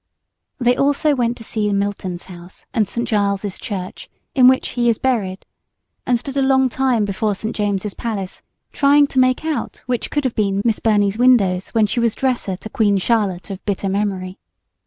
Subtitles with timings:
[0.57, 3.07] They also went to see Milton's house and St.
[3.07, 5.45] Giles Church, in which he is buried;
[6.07, 7.55] and stood a long time before St.
[7.55, 8.41] James Palace,
[8.71, 12.55] trying to make out which could have been Miss Burney's windows when she was dresser
[12.57, 14.39] to Queen Charlotte of bitter memory.